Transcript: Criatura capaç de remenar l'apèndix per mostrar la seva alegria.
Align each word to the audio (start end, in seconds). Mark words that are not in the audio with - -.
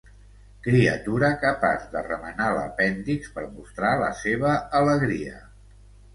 Criatura 0.67 1.29
capaç 1.43 1.83
de 1.91 2.03
remenar 2.07 2.47
l'apèndix 2.61 3.29
per 3.37 3.45
mostrar 3.59 3.93
la 4.05 4.09
seva 4.23 4.57
alegria. 4.83 5.39